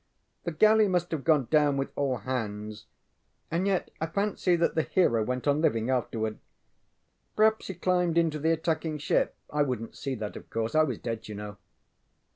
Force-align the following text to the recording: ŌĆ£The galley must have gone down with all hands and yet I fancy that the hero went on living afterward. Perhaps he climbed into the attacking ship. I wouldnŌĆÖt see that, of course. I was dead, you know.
ŌĆ£The 0.47 0.57
galley 0.57 0.87
must 0.87 1.11
have 1.11 1.23
gone 1.23 1.47
down 1.51 1.77
with 1.77 1.91
all 1.95 2.17
hands 2.17 2.87
and 3.51 3.67
yet 3.67 3.91
I 4.01 4.07
fancy 4.07 4.55
that 4.55 4.73
the 4.73 4.81
hero 4.81 5.23
went 5.23 5.47
on 5.47 5.61
living 5.61 5.91
afterward. 5.91 6.39
Perhaps 7.35 7.67
he 7.67 7.75
climbed 7.75 8.17
into 8.17 8.39
the 8.39 8.49
attacking 8.51 8.97
ship. 8.97 9.35
I 9.53 9.61
wouldnŌĆÖt 9.63 9.95
see 9.95 10.15
that, 10.15 10.35
of 10.35 10.49
course. 10.49 10.73
I 10.73 10.81
was 10.81 10.97
dead, 10.97 11.27
you 11.27 11.35
know. 11.35 11.57